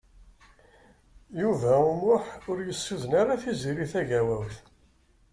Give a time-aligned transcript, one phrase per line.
[1.41, 4.55] Yuba U Muḥ ur yessuden ara Tiziri Tagawawt.